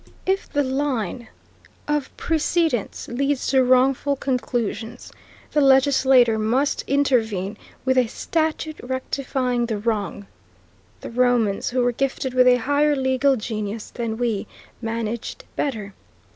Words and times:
If 0.25 0.51
the 0.51 0.63
line 0.63 1.27
of 1.87 2.09
precedents 2.17 3.07
leads 3.07 3.45
to 3.49 3.63
wrongful 3.63 4.15
conclusions, 4.15 5.13
the 5.51 5.61
legislature 5.61 6.39
must 6.39 6.81
intervene 6.87 7.55
with 7.85 7.99
a 7.99 8.07
statute 8.07 8.79
rectifying 8.81 9.67
the 9.67 9.77
wrong. 9.77 10.25
The 11.01 11.11
Romans, 11.11 11.69
who 11.69 11.83
were 11.83 11.91
gifted 11.91 12.33
with 12.33 12.47
a 12.47 12.55
higher 12.55 12.95
legal 12.95 13.35
genius 13.35 13.91
than 13.91 14.17
we, 14.17 14.47
managed 14.81 15.43
better. 15.55 15.93